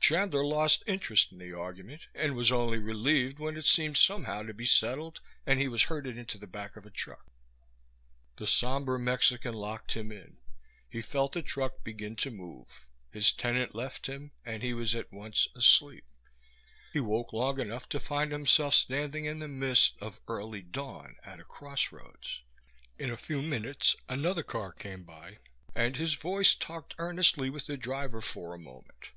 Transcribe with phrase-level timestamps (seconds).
[0.00, 4.52] Chandler lost interest in the argument and was only relieved when it seemed somehow to
[4.52, 7.26] be settled and he was herded into the back of the truck.
[8.34, 10.38] The somber Mexican locked him in;
[10.88, 15.12] he felt the truck begin to move; his tenant left him, and he was at
[15.12, 16.04] once asleep.
[16.92, 21.38] He woke long enough to find himself standing in the mist of early dawn at
[21.38, 22.42] a crossroads.
[22.98, 25.38] In a few minutes another car came by,
[25.76, 29.10] and his voice talked earnestly with the driver for a moment.